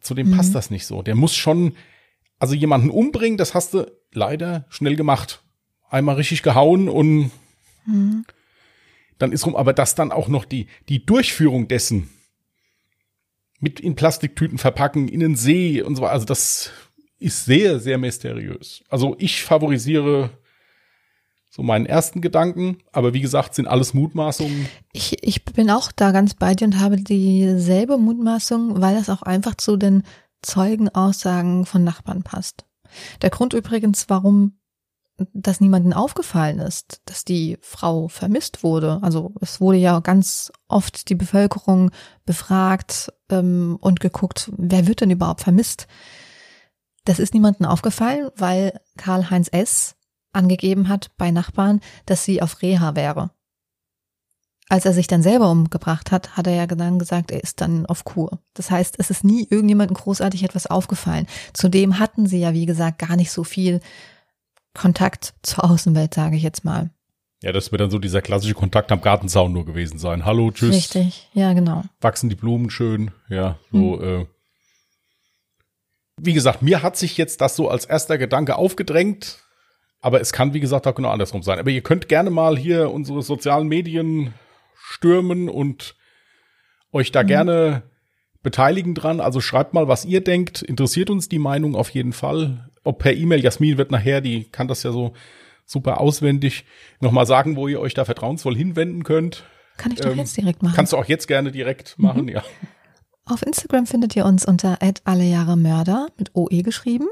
[0.00, 0.36] zu dem mhm.
[0.36, 1.02] passt das nicht so.
[1.02, 1.76] Der muss schon,
[2.38, 5.42] also jemanden umbringen, das hast du leider schnell gemacht.
[5.88, 7.30] Einmal richtig gehauen und
[7.86, 8.24] mhm
[9.18, 9.56] dann ist rum.
[9.56, 12.10] Aber dass dann auch noch die, die Durchführung dessen
[13.60, 16.70] mit in Plastiktüten verpacken, in den See und so, also das
[17.18, 18.84] ist sehr, sehr mysteriös.
[18.88, 20.30] Also ich favorisiere
[21.48, 24.68] so meinen ersten Gedanken, aber wie gesagt, sind alles Mutmaßungen.
[24.92, 29.22] Ich, ich bin auch da ganz bei dir und habe dieselbe Mutmaßung, weil das auch
[29.22, 30.02] einfach zu den
[30.42, 32.66] Zeugenaussagen von Nachbarn passt.
[33.22, 34.58] Der Grund übrigens, warum
[35.32, 38.98] dass niemandem aufgefallen ist, dass die Frau vermisst wurde.
[39.02, 41.90] Also es wurde ja ganz oft die Bevölkerung
[42.24, 45.86] befragt ähm, und geguckt, wer wird denn überhaupt vermisst.
[47.04, 49.94] Das ist niemandem aufgefallen, weil Karl-Heinz S.
[50.32, 53.30] angegeben hat bei Nachbarn, dass sie auf Reha wäre.
[54.70, 57.84] Als er sich dann selber umgebracht hat, hat er ja dann gesagt, er ist dann
[57.84, 58.40] auf Kur.
[58.54, 61.26] Das heißt, es ist nie irgendjemandem großartig etwas aufgefallen.
[61.52, 63.80] Zudem hatten sie ja, wie gesagt, gar nicht so viel
[64.74, 66.90] Kontakt zur Außenwelt, sage ich jetzt mal.
[67.42, 70.24] Ja, das wird dann so dieser klassische Kontakt am Gartenzaun nur gewesen sein.
[70.24, 70.74] Hallo, tschüss.
[70.74, 71.84] Richtig, ja, genau.
[72.00, 74.22] Wachsen die Blumen schön, ja, so, hm.
[74.22, 74.26] äh.
[76.16, 79.40] Wie gesagt, mir hat sich jetzt das so als erster Gedanke aufgedrängt,
[80.00, 81.58] aber es kann, wie gesagt, auch genau andersrum sein.
[81.58, 84.32] Aber ihr könnt gerne mal hier unsere sozialen Medien
[84.76, 85.96] stürmen und
[86.92, 87.26] euch da mhm.
[87.26, 87.82] gerne
[88.42, 89.20] beteiligen dran.
[89.20, 90.62] Also schreibt mal, was ihr denkt.
[90.62, 93.42] Interessiert uns die Meinung auf jeden Fall ob per E-Mail.
[93.42, 95.14] Jasmin wird nachher, die kann das ja so
[95.66, 96.64] super auswendig,
[97.00, 99.44] nochmal sagen, wo ihr euch da vertrauensvoll hinwenden könnt.
[99.76, 100.74] Kann ich doch ähm, jetzt direkt machen.
[100.76, 102.28] Kannst du auch jetzt gerne direkt machen, mhm.
[102.28, 102.42] ja.
[103.26, 107.08] Auf Instagram findet ihr uns unter @allejahremörder mit OE geschrieben.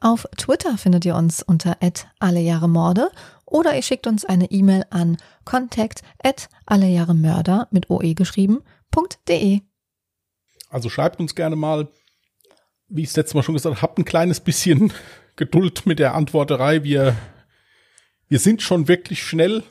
[0.00, 1.78] Auf Twitter findet ihr uns unter
[2.18, 3.10] @allejahremorde
[3.46, 6.02] oder ihr schickt uns eine E-Mail an contact
[6.66, 9.60] allejahremörder mit OE geschrieben.de.
[10.68, 11.88] Also schreibt uns gerne mal,
[12.94, 14.92] wie ich es letztes Mal schon gesagt habe, habt ein kleines bisschen
[15.36, 16.84] Geduld mit der Antworterei.
[16.84, 17.16] Wir,
[18.28, 19.64] wir sind schon wirklich schnell,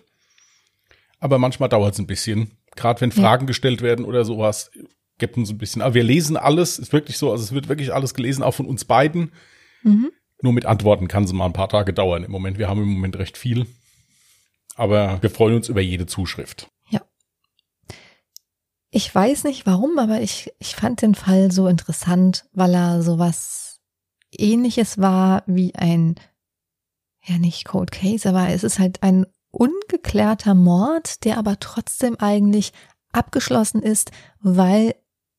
[1.19, 2.51] aber manchmal dauert es ein bisschen.
[2.75, 3.47] Gerade wenn Fragen ja.
[3.47, 4.71] gestellt werden oder sowas,
[5.19, 5.81] gibt uns ein bisschen.
[5.81, 8.65] Aber wir lesen alles, ist wirklich so, also es wird wirklich alles gelesen, auch von
[8.65, 9.31] uns beiden.
[9.83, 10.12] Mhm.
[10.41, 12.57] Nur mit Antworten kann es mal ein paar Tage dauern im Moment.
[12.57, 13.67] Wir haben im Moment recht viel.
[14.75, 16.69] Aber wir freuen uns über jede Zuschrift.
[18.95, 23.82] Ich weiß nicht warum, aber ich, ich fand den Fall so interessant, weil er sowas
[24.32, 26.13] ähnliches war wie ein,
[27.25, 32.71] ja nicht Cold Case, aber es ist halt ein ungeklärter Mord, der aber trotzdem eigentlich
[33.12, 34.93] abgeschlossen ist, weil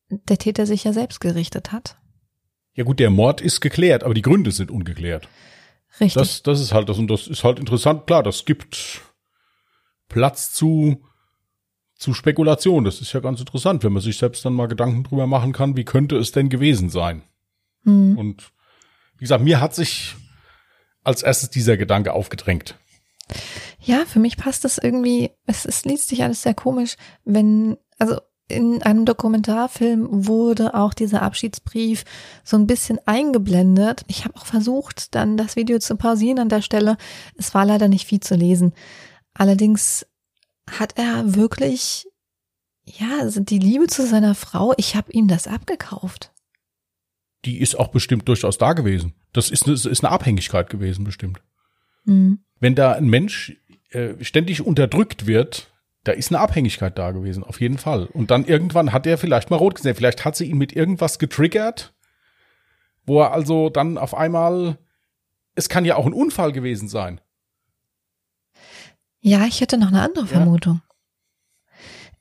[0.09, 1.97] der Täter sich ja selbst gerichtet hat.
[2.73, 5.29] Ja gut, der Mord ist geklärt, aber die Gründe sind ungeklärt.
[6.01, 6.15] Richtig.
[6.15, 8.05] Das, das ist halt das und das ist halt interessant.
[8.05, 8.99] Klar, das gibt
[10.09, 11.01] Platz zu
[11.95, 12.83] zu Spekulation.
[12.83, 15.77] Das ist ja ganz interessant, wenn man sich selbst dann mal Gedanken drüber machen kann,
[15.77, 17.23] wie könnte es denn gewesen sein.
[17.83, 18.17] Mhm.
[18.17, 18.51] Und
[19.17, 20.15] wie gesagt, mir hat sich
[21.03, 22.77] als erstes dieser Gedanke aufgedrängt.
[23.79, 28.17] Ja, für mich passt das irgendwie, es, es liest sich alles sehr komisch, wenn, also
[28.47, 32.03] in einem Dokumentarfilm wurde auch dieser Abschiedsbrief
[32.43, 34.03] so ein bisschen eingeblendet.
[34.07, 36.97] Ich habe auch versucht, dann das Video zu pausieren an der Stelle.
[37.37, 38.73] Es war leider nicht viel zu lesen.
[39.33, 40.05] Allerdings
[40.69, 42.07] hat er wirklich,
[42.83, 46.31] ja, also die Liebe zu seiner Frau, ich habe ihm das abgekauft.
[47.45, 49.13] Die ist auch bestimmt durchaus da gewesen.
[49.33, 51.41] Das ist eine, ist eine Abhängigkeit gewesen, bestimmt.
[52.05, 52.39] Mhm.
[52.59, 53.55] Wenn da ein Mensch
[53.91, 55.71] äh, ständig unterdrückt wird,
[56.05, 58.05] da ist eine Abhängigkeit da gewesen, auf jeden Fall.
[58.05, 59.95] Und dann irgendwann hat er vielleicht mal rot gesehen.
[59.95, 61.93] Vielleicht hat sie ihn mit irgendwas getriggert,
[63.05, 64.77] wo er also dann auf einmal,
[65.55, 67.21] es kann ja auch ein Unfall gewesen sein.
[69.25, 70.81] Ja, ich hätte noch eine andere Vermutung.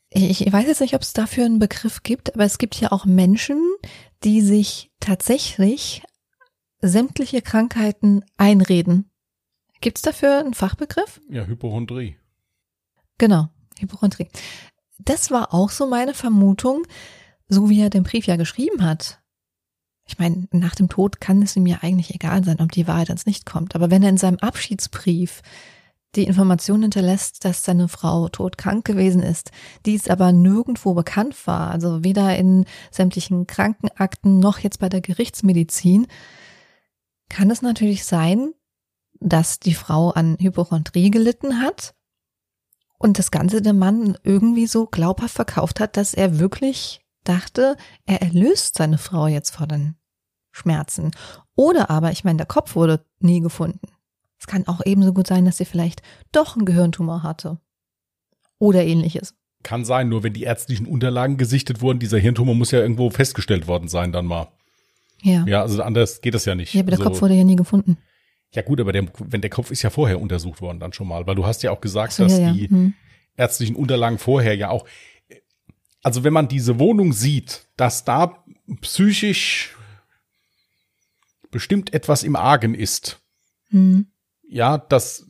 [0.09, 3.05] Ich weiß jetzt nicht, ob es dafür einen Begriff gibt, aber es gibt ja auch
[3.05, 3.61] Menschen,
[4.23, 6.03] die sich tatsächlich
[6.81, 9.11] sämtliche Krankheiten einreden.
[9.83, 11.21] Gibt es dafür einen Fachbegriff?
[11.29, 12.17] Ja, Hypochondrie.
[13.19, 14.29] Genau, Hypochondrie.
[14.99, 16.87] das war auch so meine Vermutung,
[17.49, 19.21] so wie er den Brief ja geschrieben hat.
[20.07, 23.11] Ich meine, nach dem Tod kann es ihm ja eigentlich egal sein, ob die Wahrheit
[23.11, 23.75] ans Licht kommt.
[23.75, 25.43] Aber wenn er in seinem Abschiedsbrief
[26.17, 29.51] die Information hinterlässt, dass seine Frau todkrank gewesen ist,
[29.87, 36.07] dies aber nirgendwo bekannt war, also weder in sämtlichen Krankenakten noch jetzt bei der Gerichtsmedizin,
[37.29, 38.53] kann es natürlich sein,
[39.21, 41.95] dass die Frau an Hypochondrie gelitten hat
[42.99, 48.23] und das Ganze der Mann irgendwie so glaubhaft verkauft hat, dass er wirklich dachte, er
[48.23, 49.97] erlöst seine Frau jetzt vor den
[50.53, 51.11] Schmerzen.
[51.57, 53.94] Oder aber, ich meine, der Kopf wurde nie gefunden.
[54.45, 57.57] Es kann auch ebenso gut sein, dass sie vielleicht doch einen Gehirntumor hatte.
[58.59, 59.35] Oder ähnliches.
[59.63, 63.67] Kann sein, nur wenn die ärztlichen Unterlagen gesichtet wurden, dieser Hirntumor muss ja irgendwo festgestellt
[63.69, 64.49] worden sein dann mal.
[65.23, 65.47] Ja.
[65.47, 66.75] Ja, also anders geht das ja nicht.
[66.75, 67.97] Ja, aber der also, Kopf wurde ja nie gefunden.
[68.53, 71.27] Ja gut, aber der, wenn der Kopf ist ja vorher untersucht worden dann schon mal,
[71.27, 72.53] weil du hast ja auch gesagt, so, dass ja, ja.
[72.53, 72.93] die Hm.
[73.39, 74.87] ärztlichen Unterlagen vorher ja auch.
[76.03, 78.45] Also wenn man diese Wohnung sieht, dass da
[78.83, 79.75] psychisch
[81.51, 83.23] bestimmt etwas im Argen ist,
[83.71, 84.07] Hm.
[84.55, 85.27] Ja, das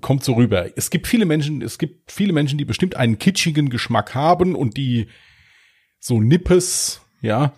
[0.00, 0.76] kommt so rüber.
[0.76, 4.76] Es gibt viele Menschen, es gibt viele Menschen, die bestimmt einen kitschigen Geschmack haben und
[4.76, 5.08] die
[6.00, 7.52] so Nippes, ja,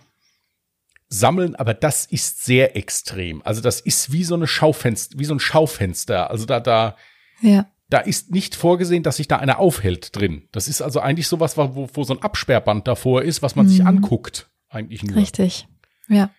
[1.09, 3.41] sammeln, aber das ist sehr extrem.
[3.43, 6.29] Also das ist wie so eine Schaufenster, wie so ein Schaufenster.
[6.31, 6.95] Also da, da,
[7.41, 7.65] Ja.
[7.89, 10.47] da ist nicht vorgesehen, dass sich da einer aufhält drin.
[10.51, 13.79] Das ist also eigentlich sowas, wo, wo so ein Absperrband davor ist, was man sich
[13.81, 13.87] Mhm.
[13.87, 14.49] anguckt.
[14.69, 15.17] Eigentlich nur.
[15.17, 15.67] Richtig.
[16.07, 16.29] Ja.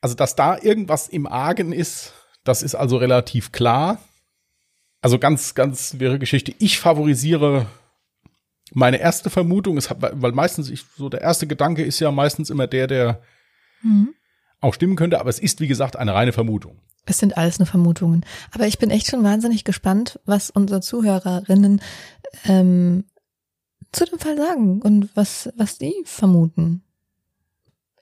[0.00, 3.98] Also, dass da irgendwas im Argen ist, das ist also relativ klar.
[5.00, 6.54] Also ganz, ganz wäre Geschichte.
[6.58, 7.66] Ich favorisiere
[8.72, 12.66] meine erste Vermutung, hat, weil meistens ich, so der erste Gedanke ist ja meistens immer
[12.66, 13.22] der, der
[13.80, 14.14] Hm.
[14.60, 16.78] auch stimmen könnte, aber es ist, wie gesagt, eine reine Vermutung.
[17.06, 18.24] Es sind alles nur Vermutungen.
[18.52, 21.80] Aber ich bin echt schon wahnsinnig gespannt, was unsere Zuhörerinnen
[22.44, 23.04] ähm,
[23.90, 26.82] zu dem Fall sagen und was, was die vermuten.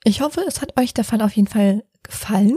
[0.04, 2.56] Ich hoffe, es hat euch der Fall auf jeden Fall gefallen.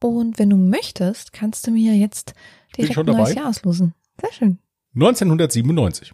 [0.00, 2.34] Und wenn du möchtest, kannst du mir jetzt
[2.76, 3.40] Bin schon ein neues dabei.
[3.40, 3.94] Jahr auslosen.
[4.20, 4.58] Sehr schön.
[4.94, 6.12] 1997.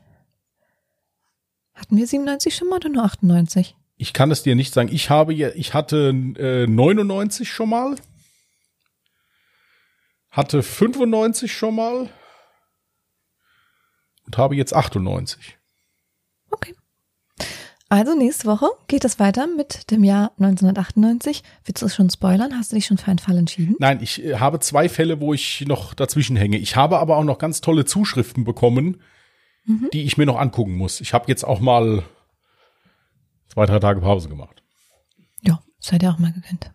[1.75, 3.77] Hatten wir 97 schon mal oder nur 98?
[3.97, 4.91] Ich kann es dir nicht sagen.
[4.93, 7.97] Ich habe ja, ich hatte äh, 99 schon mal.
[10.31, 12.09] Hatte 95 schon mal.
[14.27, 15.58] Und habe jetzt 98.
[17.91, 21.43] Also nächste Woche geht es weiter mit dem Jahr 1998.
[21.65, 22.53] Willst du es schon spoilern?
[22.57, 23.77] Hast du dich schon für einen Fall entschieden?
[23.79, 26.59] Nein, ich äh, habe zwei Fälle, wo ich noch dazwischen hänge.
[26.59, 29.01] Ich habe aber auch noch ganz tolle Zuschriften bekommen,
[29.65, 29.89] Mhm.
[29.93, 31.01] die ich mir noch angucken muss.
[31.03, 32.03] Ich habe jetzt auch mal
[33.49, 34.63] zwei, drei Tage Pause gemacht.
[35.43, 36.71] Ja, seid ihr auch mal gegönnt.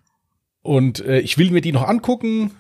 [0.61, 2.51] Und äh, ich will mir die noch angucken.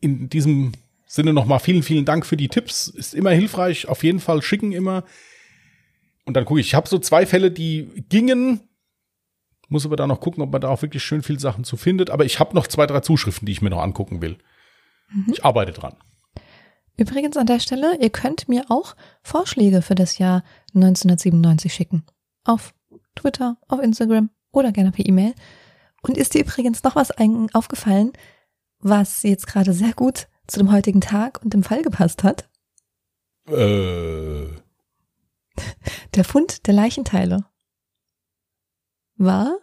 [0.00, 0.72] In diesem
[1.06, 2.88] Sinne nochmal vielen, vielen Dank für die Tipps.
[2.88, 3.86] Ist immer hilfreich.
[3.86, 5.04] Auf jeden Fall schicken immer.
[6.24, 6.68] Und dann gucke ich.
[6.68, 8.60] Ich habe so zwei Fälle, die gingen.
[9.68, 12.10] Muss aber da noch gucken, ob man da auch wirklich schön viel Sachen zu findet.
[12.10, 14.38] Aber ich habe noch zwei, drei Zuschriften, die ich mir noch angucken will.
[15.30, 15.96] Ich arbeite dran.
[16.96, 22.04] Übrigens an der Stelle, ihr könnt mir auch Vorschläge für das Jahr 1997 schicken.
[22.44, 22.74] Auf
[23.16, 25.34] Twitter, auf Instagram oder gerne per E-Mail.
[26.02, 27.10] Und ist dir übrigens noch was
[27.52, 28.12] aufgefallen,
[28.78, 32.48] was jetzt gerade sehr gut zu dem heutigen Tag und dem Fall gepasst hat?
[33.48, 34.46] Äh,
[36.14, 37.44] Der Fund der Leichenteile
[39.16, 39.58] war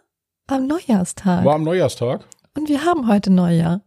[0.46, 1.44] am Neujahrstag.
[1.44, 2.26] war am Neujahrstag.
[2.54, 3.82] Und wir haben heute Neujahr.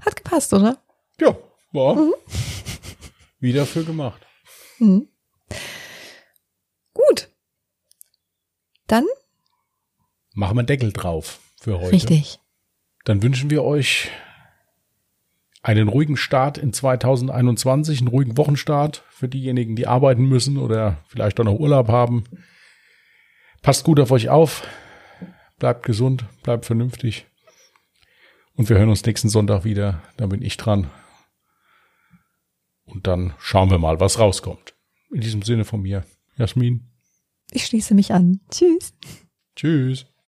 [0.00, 0.82] Hat gepasst, oder?
[1.20, 1.36] Ja,
[1.72, 1.96] war
[3.40, 4.24] wieder für gemacht.
[4.78, 5.08] Hm.
[6.94, 7.30] Gut.
[8.86, 9.04] Dann
[10.34, 11.92] Machen wir einen Deckel drauf für heute.
[11.92, 12.40] richtig.
[13.04, 14.10] Dann wünschen wir euch
[15.62, 21.40] einen ruhigen Start in 2021, einen ruhigen Wochenstart für diejenigen, die arbeiten müssen oder vielleicht
[21.40, 22.24] auch noch Urlaub haben.
[23.62, 24.66] Passt gut auf euch auf,
[25.58, 27.26] bleibt gesund, bleibt vernünftig.
[28.54, 30.02] Und wir hören uns nächsten Sonntag wieder.
[30.16, 30.90] Da bin ich dran.
[32.84, 34.74] Und dann schauen wir mal, was rauskommt.
[35.12, 36.04] In diesem Sinne von mir,
[36.36, 36.90] Jasmin.
[37.52, 38.40] Ich schließe mich an.
[38.50, 38.94] Tschüss.
[39.54, 40.06] Tschüss.